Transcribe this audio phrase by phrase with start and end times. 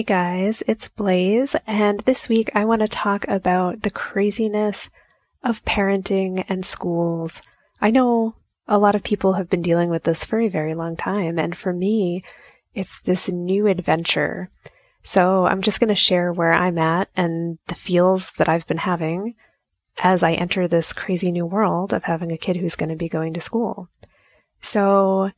[0.00, 4.88] Hey guys, it's Blaze, and this week I want to talk about the craziness
[5.44, 7.42] of parenting and schools.
[7.82, 8.34] I know
[8.66, 11.54] a lot of people have been dealing with this for a very long time, and
[11.54, 12.24] for me,
[12.74, 14.48] it's this new adventure.
[15.02, 18.78] So I'm just going to share where I'm at and the feels that I've been
[18.78, 19.34] having
[19.98, 23.10] as I enter this crazy new world of having a kid who's going to be
[23.10, 23.90] going to school.
[24.62, 25.30] So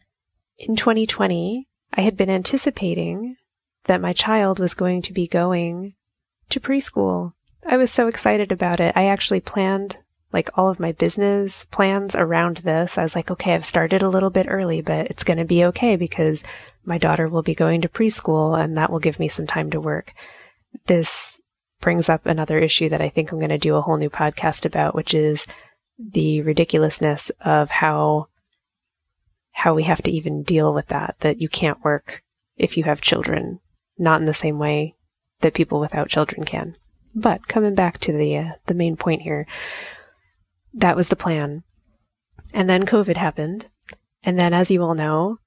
[0.57, 3.39] in 2020, I had been anticipating
[3.85, 5.95] that my child was going to be going
[6.51, 7.33] to preschool.
[7.67, 8.93] I was so excited about it.
[8.97, 9.99] I actually planned
[10.33, 12.97] like all of my business plans around this.
[12.97, 15.65] I was like, okay, I've started a little bit early, but it's going to be
[15.67, 16.43] okay because
[16.85, 19.81] my daughter will be going to preschool and that will give me some time to
[19.81, 20.15] work.
[20.87, 21.41] This
[21.81, 24.65] brings up another issue that I think I'm going to do a whole new podcast
[24.65, 25.45] about, which is
[25.99, 28.29] the ridiculousness of how
[29.55, 32.25] how we have to even deal with that that you can't work
[32.57, 33.61] if you have children
[34.03, 34.97] not in the same way
[35.41, 36.75] that people without children can.
[37.15, 39.47] But coming back to the uh, the main point here,
[40.75, 41.63] that was the plan.
[42.53, 43.67] And then COVID happened,
[44.23, 45.39] and then as you all know,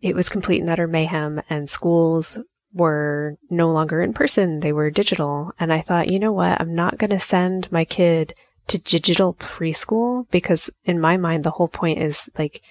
[0.00, 2.38] it was complete and utter mayhem and schools
[2.74, 5.52] were no longer in person, they were digital.
[5.60, 6.60] And I thought, you know what?
[6.60, 8.34] I'm not going to send my kid
[8.68, 12.62] to digital preschool because in my mind the whole point is like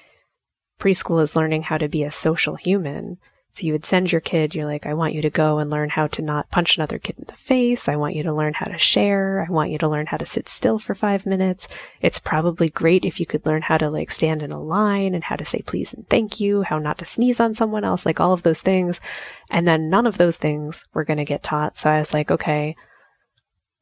[0.79, 3.17] preschool is learning how to be a social human
[3.51, 5.89] so you would send your kid, you're like, I want you to go and learn
[5.89, 7.89] how to not punch another kid in the face.
[7.89, 9.45] I want you to learn how to share.
[9.45, 11.67] I want you to learn how to sit still for five minutes.
[11.99, 15.23] It's probably great if you could learn how to like stand in a line and
[15.25, 18.21] how to say please and thank you, how not to sneeze on someone else, like
[18.21, 19.01] all of those things.
[19.49, 21.75] And then none of those things were going to get taught.
[21.75, 22.77] So I was like, okay,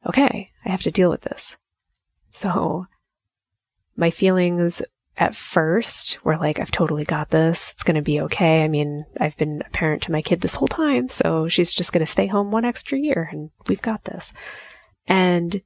[0.04, 1.56] okay, I have to deal with this.
[2.30, 2.86] So
[3.96, 4.82] my feelings
[5.20, 7.72] at first were like, I've totally got this.
[7.72, 8.64] It's going to be okay.
[8.64, 11.92] I mean, I've been a parent to my kid this whole time, so she's just
[11.92, 14.32] going to stay home one extra year and we've got this.
[15.06, 15.60] And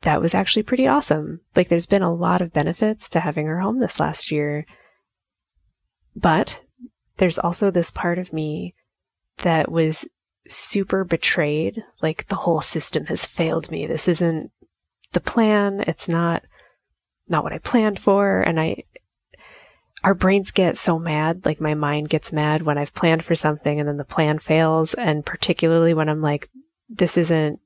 [0.00, 1.40] that was actually pretty awesome.
[1.54, 4.64] Like, there's been a lot of benefits to having her home this last year.
[6.16, 6.62] But
[7.18, 8.74] there's also this part of me
[9.38, 10.08] that was
[10.48, 11.84] super betrayed.
[12.00, 13.86] Like, the whole system has failed me.
[13.86, 14.50] This isn't
[15.12, 15.84] the plan.
[15.86, 16.44] It's not
[17.30, 18.40] not what I planned for.
[18.40, 18.84] And I,
[20.02, 23.78] our brains get so mad, like my mind gets mad when I've planned for something
[23.78, 24.94] and then the plan fails.
[24.94, 26.50] And particularly when I'm like,
[26.88, 27.60] this isn't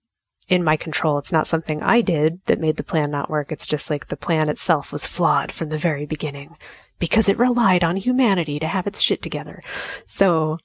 [0.49, 1.19] in my control.
[1.19, 3.51] It's not something I did that made the plan not work.
[3.51, 6.57] It's just like the plan itself was flawed from the very beginning
[6.99, 9.63] because it relied on humanity to have its shit together.
[10.07, 10.59] So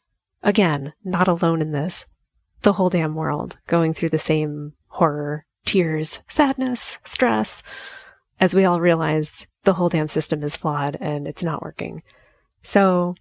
[0.43, 2.05] again, not alone in this.
[2.61, 7.63] The whole damn world going through the same horror, tears, sadness, stress,
[8.39, 12.01] as we all realize, the whole damn system is flawed and it's not working.
[12.63, 13.15] So,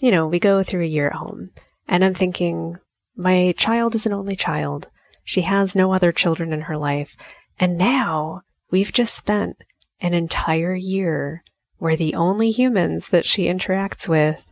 [0.00, 1.50] you know, we go through a year at home,
[1.88, 2.78] and I'm thinking,
[3.16, 4.88] my child is an only child.
[5.24, 7.16] She has no other children in her life.
[7.58, 9.56] And now we've just spent
[10.00, 11.44] an entire year
[11.78, 14.46] where the only humans that she interacts with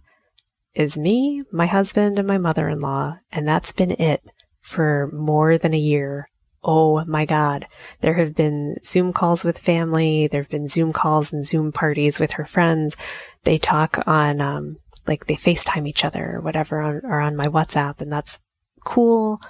[0.74, 3.19] is me, my husband, and my mother in law.
[3.32, 4.22] And that's been it
[4.60, 6.29] for more than a year
[6.62, 7.66] Oh my God.
[8.00, 10.26] There have been Zoom calls with family.
[10.26, 12.97] There have been Zoom calls and Zoom parties with her friends.
[13.44, 14.76] They talk on, um,
[15.06, 18.00] like they FaceTime each other or whatever on, or on my WhatsApp.
[18.00, 18.41] And that's
[18.84, 19.41] cool,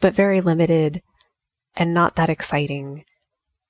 [0.00, 1.02] but very limited
[1.76, 3.04] and not that exciting.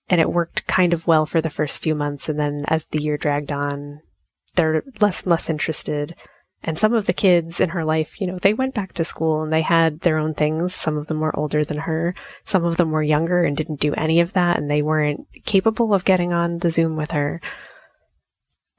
[0.08, 2.28] And it worked kind of well for the first few months.
[2.28, 4.00] And then as the year dragged on,
[4.54, 6.14] they're less and less interested.
[6.64, 9.42] And some of the kids in her life, you know, they went back to school
[9.42, 10.72] and they had their own things.
[10.74, 12.14] Some of them were older than her.
[12.44, 15.92] Some of them were younger and didn't do any of that and they weren't capable
[15.92, 17.40] of getting on the Zoom with her.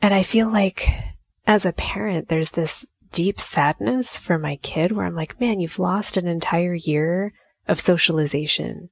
[0.01, 0.89] And I feel like
[1.45, 5.79] as a parent, there's this deep sadness for my kid where I'm like, man, you've
[5.79, 7.33] lost an entire year
[7.67, 8.89] of socialization.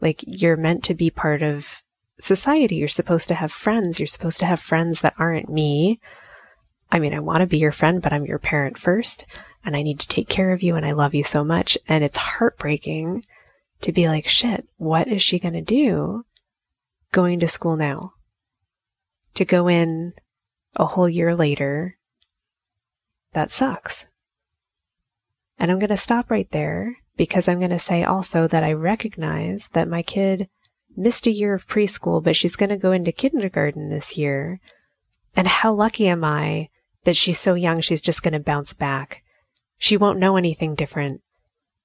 [0.00, 1.82] Like you're meant to be part of
[2.20, 2.76] society.
[2.76, 3.98] You're supposed to have friends.
[3.98, 6.00] You're supposed to have friends that aren't me
[6.96, 9.26] I mean, I want to be your friend, but I'm your parent first,
[9.62, 11.76] and I need to take care of you, and I love you so much.
[11.86, 13.22] And it's heartbreaking
[13.82, 16.24] to be like, shit, what is she going to do
[17.12, 18.14] going to school now?
[19.34, 20.14] To go in
[20.74, 21.98] a whole year later
[23.34, 24.06] that sucks.
[25.58, 28.72] And I'm going to stop right there because I'm going to say also that I
[28.72, 30.48] recognize that my kid
[30.96, 34.58] missed a year of preschool, but she's going to go into kindergarten this year.
[35.36, 36.70] And how lucky am I
[37.06, 39.22] that she's so young, she's just going to bounce back.
[39.78, 41.22] She won't know anything different.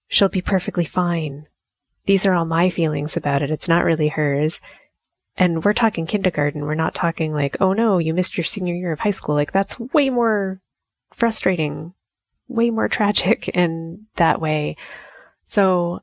[0.07, 1.45] She'll be perfectly fine.
[2.07, 3.51] These are all my feelings about it.
[3.51, 4.59] It's not really hers.
[5.37, 6.65] And we're talking kindergarten.
[6.65, 9.35] We're not talking like, oh no, you missed your senior year of high school.
[9.35, 10.59] Like that's way more
[11.13, 11.93] frustrating,
[12.47, 14.75] way more tragic in that way.
[15.45, 16.01] So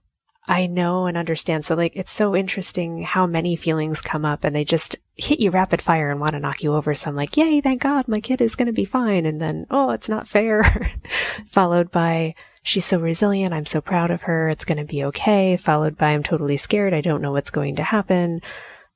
[0.48, 1.66] I know and understand.
[1.66, 5.50] So like, it's so interesting how many feelings come up and they just hit you
[5.50, 6.94] rapid fire and want to knock you over.
[6.94, 9.26] So I'm like, yay, thank God my kid is going to be fine.
[9.26, 10.90] And then, oh, it's not fair.
[11.46, 13.52] Followed by, she's so resilient.
[13.52, 14.48] I'm so proud of her.
[14.48, 15.54] It's going to be okay.
[15.58, 16.94] Followed by, I'm totally scared.
[16.94, 18.40] I don't know what's going to happen.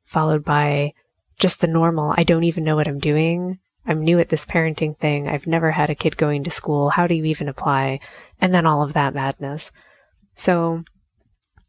[0.04, 0.94] Followed by
[1.38, 2.14] just the normal.
[2.16, 3.58] I don't even know what I'm doing.
[3.84, 5.28] I'm new at this parenting thing.
[5.28, 6.88] I've never had a kid going to school.
[6.88, 8.00] How do you even apply?
[8.40, 9.70] And then all of that madness.
[10.34, 10.84] So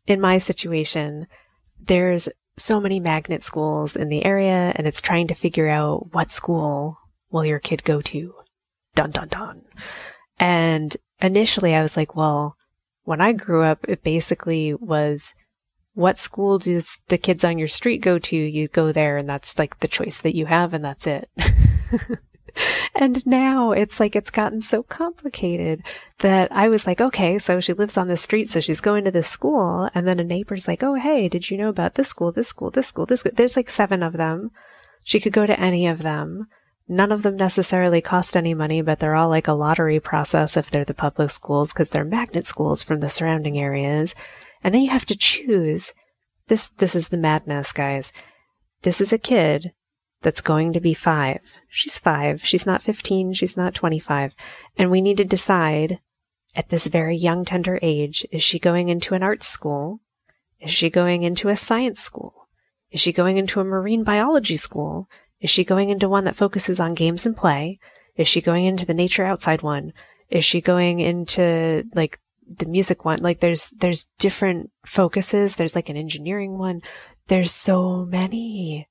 [0.08, 1.28] in my situation,
[1.80, 6.32] there's so many magnet schools in the area and it's trying to figure out what
[6.32, 6.98] school
[7.32, 8.34] will your kid go to.
[8.96, 9.62] Dun dun dun.
[10.40, 12.56] And initially I was like, well,
[13.04, 15.34] when I grew up, it basically was
[15.94, 18.36] what school does the kids on your street go to?
[18.36, 21.30] You go there and that's like the choice that you have and that's it.
[22.96, 25.84] and now it's like it's gotten so complicated
[26.20, 29.12] that I was like, okay, so she lives on the street, so she's going to
[29.12, 29.90] this school.
[29.94, 32.70] And then a neighbor's like, oh, hey, did you know about this school, this school,
[32.70, 33.32] this school, this school?
[33.36, 34.52] There's like seven of them.
[35.04, 36.48] She could go to any of them.
[36.88, 40.70] None of them necessarily cost any money, but they're all like a lottery process if
[40.70, 44.16] they're the public schools because they're magnet schools from the surrounding areas.
[44.64, 45.94] And then you have to choose.
[46.48, 48.12] This, this is the madness, guys.
[48.82, 49.72] This is a kid
[50.24, 51.42] that's going to be five.
[51.70, 52.44] She's five.
[52.46, 53.34] She's not 15.
[53.34, 54.36] She's not 25.
[54.78, 56.00] And we need to decide
[56.56, 60.00] at this very young, tender age is she going into an art school?
[60.60, 62.48] Is she going into a science school?
[62.92, 65.10] Is she going into a marine biology school?
[65.42, 67.80] Is she going into one that focuses on games and play?
[68.16, 69.94] Is she going into the nature outside one?
[70.30, 73.20] Is she going into like the music one?
[73.20, 75.56] Like there's, there's different focuses.
[75.56, 76.82] There's like an engineering one.
[77.28, 78.88] There's so many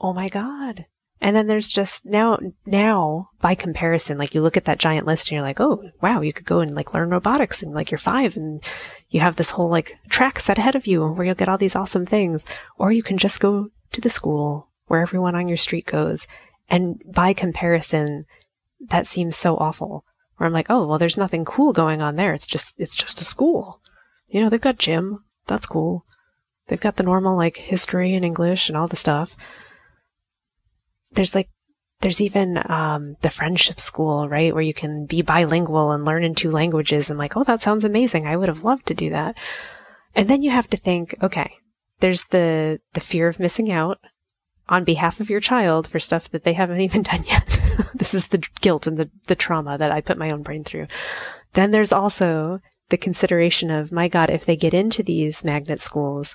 [0.00, 0.86] oh my God.
[1.22, 5.28] And then there's just now, now by comparison, like you look at that giant list
[5.28, 7.98] and you're like, oh, wow, you could go and like learn robotics and like you're
[7.98, 8.64] five and
[9.10, 11.76] you have this whole like track set ahead of you where you'll get all these
[11.76, 12.44] awesome things.
[12.78, 16.26] Or you can just go to the school where everyone on your street goes.
[16.70, 18.24] And by comparison,
[18.88, 20.04] that seems so awful.
[20.36, 22.32] Where I'm like, oh, well, there's nothing cool going on there.
[22.32, 23.82] It's just, it's just a school.
[24.28, 25.22] You know, they've got gym.
[25.46, 26.06] That's cool.
[26.68, 29.36] They've got the normal like history and English and all the stuff
[31.12, 31.48] there's like
[32.00, 36.34] there's even um, the friendship school, right, where you can be bilingual and learn in
[36.34, 37.10] two languages.
[37.10, 38.26] And like, oh, that sounds amazing.
[38.26, 39.36] I would have loved to do that.
[40.14, 41.52] And then you have to think, okay,
[42.00, 43.98] there's the the fear of missing out
[44.68, 47.46] on behalf of your child for stuff that they haven't even done yet.
[47.94, 50.86] this is the guilt and the the trauma that I put my own brain through.
[51.52, 52.60] Then there's also
[52.90, 56.34] the consideration of, my God, if they get into these magnet schools,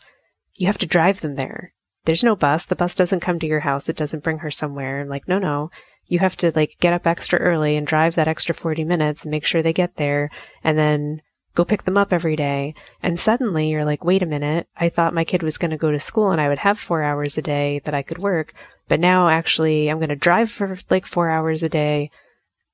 [0.53, 1.73] you have to drive them there
[2.05, 2.65] there's no bus.
[2.65, 3.89] The bus doesn't come to your house.
[3.89, 5.01] It doesn't bring her somewhere.
[5.01, 5.71] I'm like, no, no.
[6.07, 9.31] You have to like get up extra early and drive that extra 40 minutes and
[9.31, 10.29] make sure they get there
[10.63, 11.21] and then
[11.55, 12.75] go pick them up every day.
[13.01, 14.67] And suddenly you're like, wait a minute.
[14.77, 17.01] I thought my kid was going to go to school and I would have four
[17.01, 18.53] hours a day that I could work.
[18.87, 22.11] But now actually I'm going to drive for like four hours a day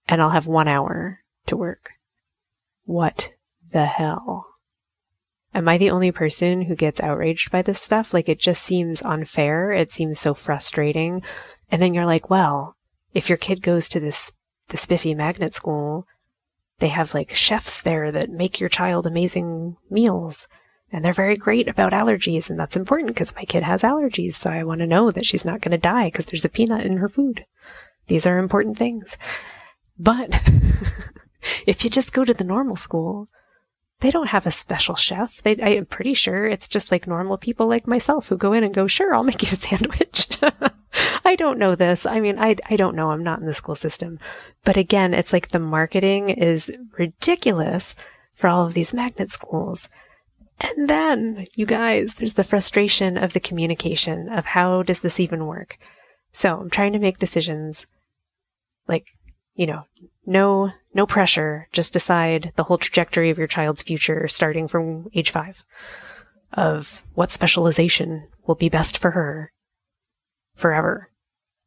[0.07, 1.91] and I'll have one hour to work.
[2.83, 3.31] What
[3.71, 4.50] the hell?
[5.53, 8.13] Am I the only person who gets outraged by this stuff?
[8.13, 9.72] Like, it just seems unfair.
[9.72, 11.24] It seems so frustrating.
[11.70, 12.75] And then you're like, well,
[13.13, 14.31] if your kid goes to this,
[14.70, 16.08] the spiffy magnet school,
[16.79, 20.48] they have like chefs there that make your child amazing meals.
[20.91, 22.50] And they're very great about allergies.
[22.50, 24.36] And that's important because my kid has allergies.
[24.36, 26.86] So I want to know that she's not going to die because there's a peanut
[26.86, 27.46] in her food.
[28.08, 29.17] These are important things.
[29.98, 30.29] But
[31.65, 33.27] if you just go to the normal school,
[34.01, 35.41] they don't have a special chef.
[35.43, 38.63] They, I am pretty sure it's just like normal people like myself who go in
[38.63, 40.27] and go, sure, I'll make you a sandwich.
[41.24, 42.05] I don't know this.
[42.08, 43.12] I mean, I, I don't know.
[43.12, 44.20] I'm not in the school system.
[44.63, 47.96] But again, it's like the marketing is ridiculous
[48.34, 49.88] for all of these magnet schools.
[50.60, 55.46] And then, you guys, there's the frustration of the communication of how does this even
[55.46, 55.77] work?
[56.31, 57.86] So I'm trying to make decisions
[58.88, 59.05] like,
[59.61, 59.83] you know,
[60.25, 61.67] no, no pressure.
[61.71, 65.63] Just decide the whole trajectory of your child's future starting from age five
[66.53, 69.51] of what specialization will be best for her
[70.55, 71.11] forever,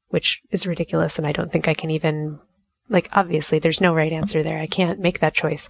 [0.08, 1.18] which is ridiculous.
[1.18, 2.40] And I don't think I can even
[2.88, 4.58] Like, obviously, there's no right answer there.
[4.58, 5.68] I can't make that choice.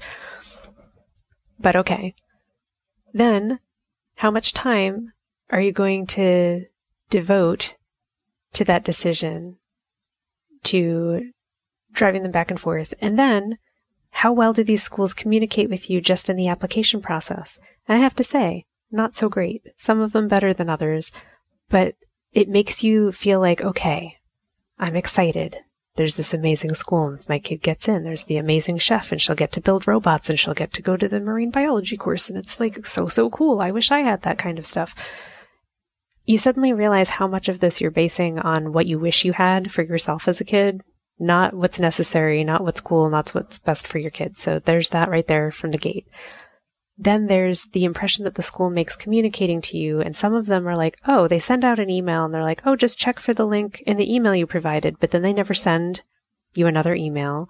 [1.61, 2.15] But okay.
[3.13, 3.61] Then,
[4.17, 5.13] how much time
[5.51, 6.67] are you going to
[7.11, 7.77] devote
[8.55, 9.59] to that decision,
[10.65, 11.31] to
[11.95, 12.95] driving them back and forth?
[13.01, 13.59] And then,
[14.11, 17.59] how well do these schools communicate with you just in the application process?
[17.89, 19.67] And I have to say, not so great.
[19.77, 21.11] Some of them better than others,
[21.69, 21.97] but
[22.33, 24.17] it makes you feel like, okay,
[24.79, 25.59] I'm excited.
[25.97, 29.21] There's this amazing school, and if my kid gets in, there's the amazing chef, and
[29.21, 32.29] she'll get to build robots, and she'll get to go to the marine biology course,
[32.29, 33.61] and it's like so, so cool.
[33.61, 34.97] I wish I had that kind of stuff.
[36.25, 39.71] You suddenly realize how much of this you're basing on what you wish you had
[39.71, 40.83] for yourself as a kid,
[41.19, 44.41] not what's necessary, not what's cool, not what's best for your kids.
[44.41, 46.07] So there's that right there from the gate.
[46.97, 50.01] Then there's the impression that the school makes communicating to you.
[50.01, 52.63] And some of them are like, oh, they send out an email and they're like,
[52.65, 54.99] oh, just check for the link in the email you provided.
[55.01, 56.03] But then they never send
[56.55, 57.49] you another email.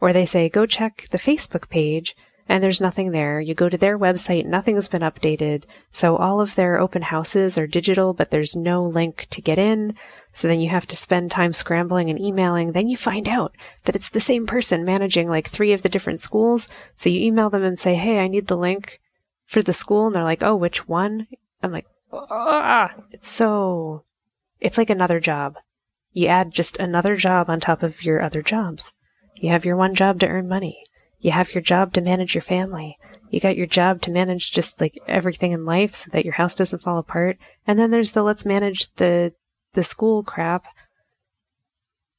[0.00, 2.14] Or they say, go check the Facebook page
[2.48, 3.40] and there's nothing there.
[3.40, 5.64] You go to their website, nothing's been updated.
[5.90, 9.94] So all of their open houses are digital, but there's no link to get in.
[10.32, 12.72] So then you have to spend time scrambling and emailing.
[12.72, 16.20] Then you find out that it's the same person managing like three of the different
[16.20, 16.68] schools.
[16.94, 19.00] So you email them and say, Hey, I need the link
[19.46, 20.06] for the school.
[20.06, 21.26] And they're like, Oh, which one?
[21.62, 24.04] I'm like, ah, it's so,
[24.60, 25.56] it's like another job.
[26.12, 28.92] You add just another job on top of your other jobs.
[29.34, 30.83] You have your one job to earn money.
[31.24, 32.98] You have your job to manage your family.
[33.30, 36.54] You got your job to manage just like everything in life so that your house
[36.54, 37.38] doesn't fall apart.
[37.66, 39.32] And then there's the let's manage the
[39.72, 40.66] the school crap.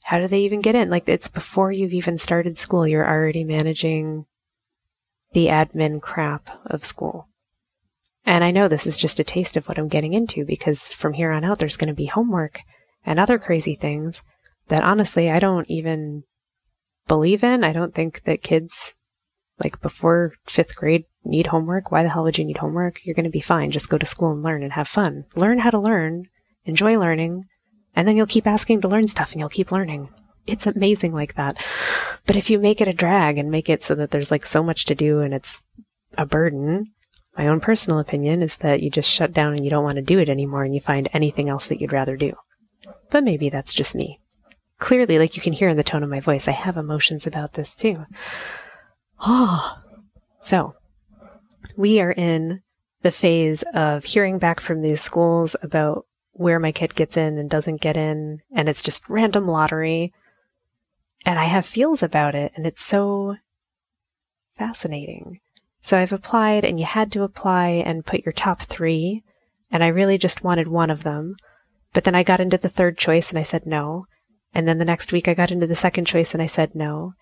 [0.06, 0.90] How do they even get in?
[0.90, 4.26] Like it's before you've even started school, you're already managing
[5.34, 7.28] the admin crap of school.
[8.26, 11.14] And I know this is just a taste of what I'm getting into because from
[11.14, 12.62] here on out, there's going to be homework
[13.06, 14.24] and other crazy things
[14.70, 16.24] that honestly I don't even
[17.08, 17.64] believe in.
[17.64, 18.95] I don't think that kids
[19.64, 21.92] like before fifth grade need homework.
[21.92, 23.06] Why the hell would you need homework?
[23.06, 23.72] You're going to be fine.
[23.72, 25.26] Just go to school and learn and have fun.
[25.36, 26.26] Learn how to learn,
[26.66, 27.46] enjoy learning,
[27.96, 30.10] and then you'll keep asking to learn stuff and you'll keep learning.
[30.46, 31.58] It's amazing like that.
[32.26, 34.62] But if you make it a drag and make it so that there's like so
[34.62, 35.64] much to do and it's
[36.18, 36.92] a burden,
[37.38, 40.02] my own personal opinion is that you just shut down and you don't want to
[40.02, 42.34] do it anymore and you find anything else that you'd rather do.
[43.10, 44.20] But maybe that's just me
[44.80, 47.54] clearly, like you can hear in the tone of my voice, I have emotions about
[47.54, 47.96] this too.
[49.26, 49.80] Oh,
[50.42, 50.76] so
[51.76, 52.62] we are in
[53.02, 57.50] the phase of hearing back from these schools about where my kid gets in and
[57.50, 60.14] doesn't get in, and it's just random lottery.
[61.26, 63.38] And I have feels about it, and it's so
[64.58, 65.40] fascinating.
[65.82, 69.24] So I've applied, and you had to apply and put your top three,
[69.72, 71.36] and I really just wanted one of them.
[71.94, 74.06] But then I got into the third choice and I said no.
[74.54, 77.14] And then the next week I got into the second choice and I said no.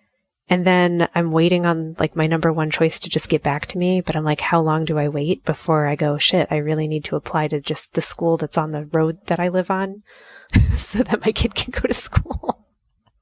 [0.50, 3.78] And then I'm waiting on like my number one choice to just get back to
[3.78, 4.02] me.
[4.02, 7.06] But I'm like, how long do I wait before I go, shit, I really need
[7.06, 10.04] to apply to just the school that's on the road that I live on
[10.78, 12.68] so that my kid can go to school.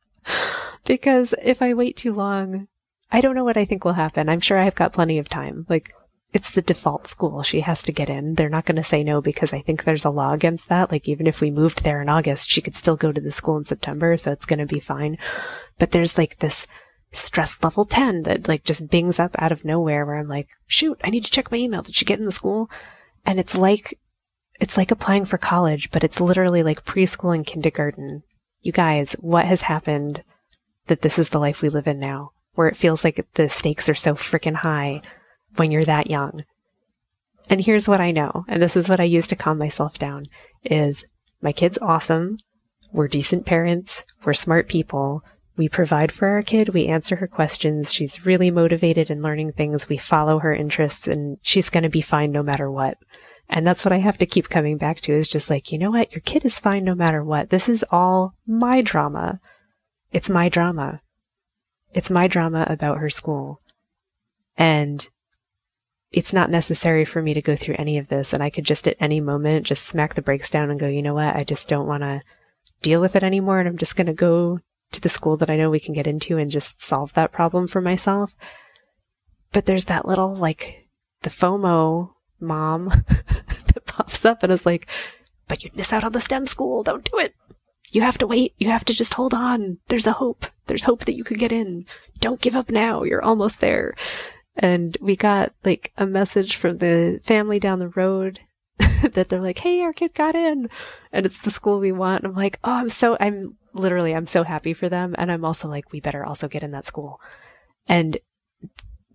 [0.86, 2.68] because if I wait too long,
[3.12, 4.30] I don't know what I think will happen.
[4.30, 5.66] I'm sure I've got plenty of time.
[5.70, 5.94] Like,
[6.34, 7.44] it's the default school.
[7.44, 8.36] She has to get in.
[8.36, 10.90] They're not going to say no because I think there's a law against that.
[10.90, 13.58] Like even if we moved there in August, she could still go to the school
[13.58, 15.18] in September, so it's going to be fine.
[15.78, 16.68] But there's like this
[17.12, 21.00] stress level 10 that like just bings up out of nowhere where I'm like, shoot,
[21.04, 21.82] I need to check my email.
[21.82, 22.70] Did she get in the school?
[23.26, 24.00] And it's like,
[24.60, 28.24] it's like applying for college, but it's literally like preschool and kindergarten.
[28.62, 30.24] You guys, what has happened
[30.88, 33.90] that this is the life we live in now, where it feels like the stakes
[33.90, 35.02] are so freaking high
[35.56, 36.44] when you're that young.
[37.50, 40.26] And here's what I know, and this is what I use to calm myself down
[40.64, 41.04] is
[41.42, 42.38] my kid's awesome.
[42.92, 44.04] We're decent parents.
[44.24, 45.24] We're smart people.
[45.58, 46.70] We provide for our kid.
[46.70, 47.94] We answer her questions.
[47.94, 49.90] She's really motivated in learning things.
[49.90, 52.98] We follow her interests and she's going to be fine no matter what.
[53.50, 55.92] And that's what I have to keep coming back to is just like, you know
[55.92, 56.14] what?
[56.14, 57.50] Your kid is fine no matter what.
[57.50, 59.42] This is all my drama.
[60.14, 61.02] It's my drama.
[61.94, 63.60] It's my drama about her school.
[64.56, 65.08] And
[66.14, 68.32] it's not necessary for me to go through any of this.
[68.32, 71.02] And I could just at any moment just smack the brakes down and go, you
[71.02, 71.36] know what?
[71.36, 72.22] I just don't want to
[72.82, 73.60] deal with it anymore.
[73.60, 74.60] And I'm just going to go
[74.92, 77.68] to the school that I know we can get into and just solve that problem
[77.68, 78.36] for myself.
[79.52, 80.88] But there's that little, like,
[81.22, 84.88] the FOMO mom that pops up and is like,
[85.48, 86.84] but you'd miss out on the STEM school.
[86.84, 87.36] Don't do it.
[87.92, 88.54] You have to wait.
[88.58, 89.80] You have to just hold on.
[89.88, 90.46] There's a hope.
[90.68, 91.86] There's hope that you could get in.
[92.20, 93.04] Don't give up now.
[93.04, 93.96] You're almost there
[94.56, 98.40] and we got like a message from the family down the road
[99.04, 100.70] that they're like, "Hey, our kid got in,"
[101.12, 102.24] and it's the school we want.
[102.24, 105.16] And I'm like, "Oh, I'm so I'm literally, I'm so happy for them.
[105.18, 107.20] And I'm also like, we better also get in that school.
[107.88, 108.18] And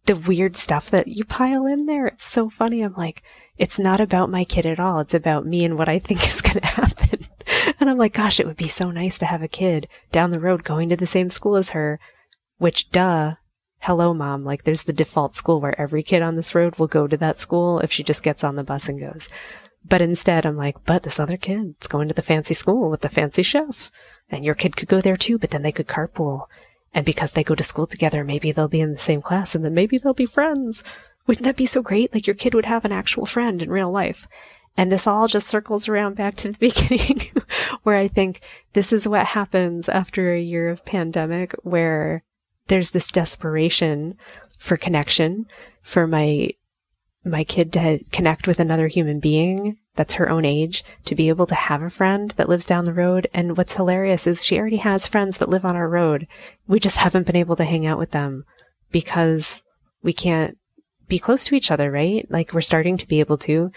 [0.06, 2.82] the weird stuff that you pile in there, it's so funny.
[2.82, 3.22] I'm like,
[3.58, 5.00] it's not about my kid at all.
[5.00, 7.26] It's about me and what I think is going to happen.
[7.80, 10.40] and I'm like, gosh, it would be so nice to have a kid down the
[10.40, 11.98] road going to the same school as her,
[12.58, 13.34] which, duh,
[13.80, 14.44] hello, mom.
[14.44, 17.38] Like, there's the default school where every kid on this road will go to that
[17.38, 19.28] school if she just gets on the bus and goes.
[19.88, 23.08] But instead, I'm like, but this other kid's going to the fancy school with the
[23.08, 23.90] fancy chef.
[24.28, 26.46] And your kid could go there too, but then they could carpool.
[26.92, 29.64] And because they go to school together, maybe they'll be in the same class and
[29.64, 30.82] then maybe they'll be friends.
[31.26, 32.12] Wouldn't that be so great?
[32.14, 34.26] Like your kid would have an actual friend in real life.
[34.76, 37.30] And this all just circles around back to the beginning
[37.82, 38.40] where I think
[38.72, 42.24] this is what happens after a year of pandemic where
[42.68, 44.16] there's this desperation
[44.58, 45.46] for connection,
[45.80, 46.50] for my
[47.26, 51.46] my kid to connect with another human being that's her own age, to be able
[51.46, 53.28] to have a friend that lives down the road.
[53.34, 56.26] And what's hilarious is she already has friends that live on our road.
[56.68, 58.44] We just haven't been able to hang out with them
[58.92, 59.62] because
[60.02, 60.56] we can't
[61.08, 62.26] be close to each other, right?
[62.30, 63.70] Like we're starting to be able to.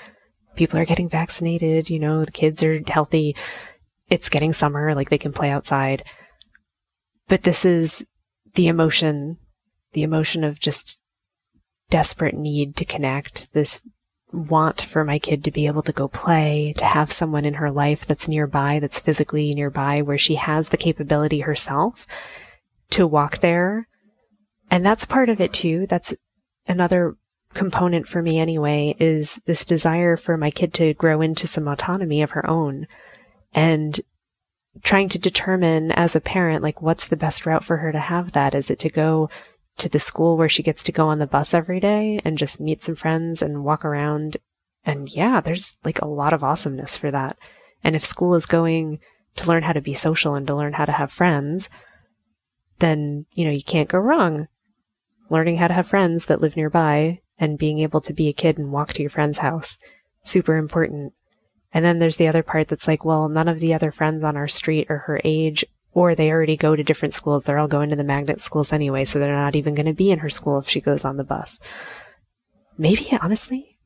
[0.55, 3.35] People are getting vaccinated, you know, the kids are healthy.
[4.09, 6.03] It's getting summer, like they can play outside.
[7.27, 8.05] But this is
[8.55, 9.37] the emotion,
[9.93, 10.99] the emotion of just
[11.89, 13.81] desperate need to connect, this
[14.31, 17.71] want for my kid to be able to go play, to have someone in her
[17.71, 22.05] life that's nearby, that's physically nearby, where she has the capability herself
[22.91, 23.87] to walk there.
[24.69, 25.87] And that's part of it too.
[25.87, 26.13] That's
[26.67, 27.17] another
[27.55, 32.21] component for me anyway, is this desire for my kid to grow into some autonomy
[32.21, 32.85] of her own
[33.51, 33.99] and
[34.83, 38.33] trying to determine as a parent, like, what's the best route for her to have
[38.33, 38.53] that?
[38.53, 39.29] Is it to go
[39.79, 42.59] to the school where she gets to go on the bus every day and just
[42.59, 44.37] meet some friends and walk around.
[44.85, 47.37] And yeah, there's like a lot of awesomeness for that.
[47.83, 48.99] And if school is going
[49.35, 51.69] to learn how to be social and to learn how to have friends,
[52.79, 54.47] then, you know, you can't go wrong.
[55.29, 58.57] Learning how to have friends that live nearby and being able to be a kid
[58.57, 59.77] and walk to your friend's house,
[60.23, 61.13] super important.
[61.71, 64.35] And then there's the other part that's like, well, none of the other friends on
[64.35, 67.45] our street are her age or they already go to different schools.
[67.45, 70.11] They're all going to the magnet schools anyway, so they're not even going to be
[70.11, 71.59] in her school if she goes on the bus.
[72.77, 73.77] Maybe, honestly,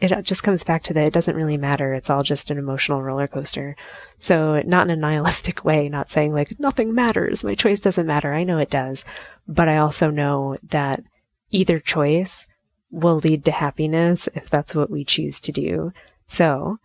[0.00, 1.94] it uh, just comes back to that it doesn't really matter.
[1.94, 3.76] It's all just an emotional roller coaster.
[4.18, 8.32] So, not in a nihilistic way, not saying like nothing matters, my choice doesn't matter.
[8.32, 9.04] I know it does.
[9.48, 11.02] But I also know that
[11.50, 12.46] either choice
[12.90, 15.92] will lead to happiness if that's what we choose to do.
[16.26, 16.78] So,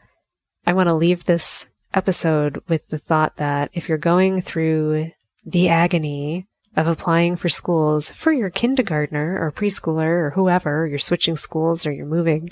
[0.65, 5.11] I want to leave this episode with the thought that if you're going through
[5.45, 11.35] the agony of applying for schools for your kindergartner or preschooler or whoever, you're switching
[11.35, 12.49] schools or you're moving,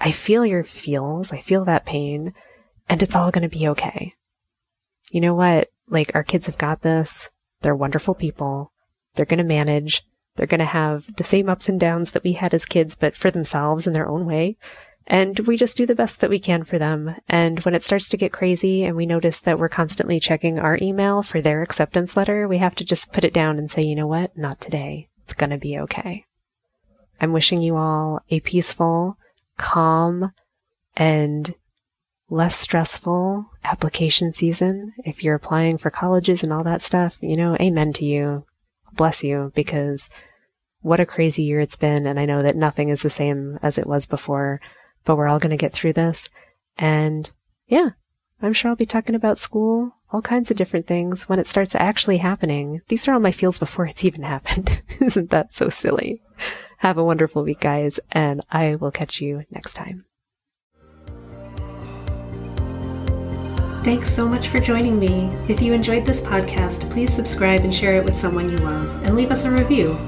[0.00, 1.32] I feel your feels.
[1.32, 2.34] I feel that pain
[2.88, 4.14] and it's all going to be okay.
[5.10, 5.68] You know what?
[5.88, 7.28] Like our kids have got this.
[7.60, 8.72] They're wonderful people.
[9.14, 10.02] They're going to manage.
[10.36, 13.16] They're going to have the same ups and downs that we had as kids, but
[13.16, 14.56] for themselves in their own way.
[15.12, 17.14] And we just do the best that we can for them.
[17.28, 20.78] And when it starts to get crazy and we notice that we're constantly checking our
[20.80, 23.94] email for their acceptance letter, we have to just put it down and say, you
[23.94, 24.38] know what?
[24.38, 25.10] Not today.
[25.24, 26.24] It's going to be okay.
[27.20, 29.18] I'm wishing you all a peaceful,
[29.58, 30.32] calm,
[30.96, 31.54] and
[32.30, 34.94] less stressful application season.
[35.04, 38.46] If you're applying for colleges and all that stuff, you know, amen to you.
[38.94, 40.08] Bless you because
[40.80, 42.06] what a crazy year it's been.
[42.06, 44.58] And I know that nothing is the same as it was before
[45.04, 46.28] but we're all going to get through this.
[46.76, 47.30] And
[47.66, 47.90] yeah,
[48.40, 51.74] I'm sure I'll be talking about school, all kinds of different things when it starts
[51.74, 52.80] actually happening.
[52.88, 54.82] These are all my feels before it's even happened.
[55.00, 56.22] Isn't that so silly?
[56.78, 60.04] Have a wonderful week, guys, and I will catch you next time.
[63.84, 65.24] Thanks so much for joining me.
[65.48, 69.16] If you enjoyed this podcast, please subscribe and share it with someone you love, and
[69.16, 69.98] leave us a review.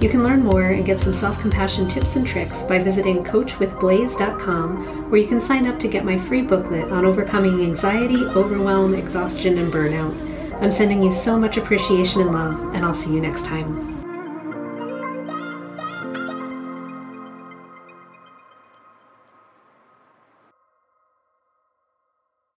[0.00, 5.10] You can learn more and get some self compassion tips and tricks by visiting coachwithblaze.com,
[5.10, 9.56] where you can sign up to get my free booklet on overcoming anxiety, overwhelm, exhaustion,
[9.58, 10.14] and burnout.
[10.62, 13.95] I'm sending you so much appreciation and love, and I'll see you next time.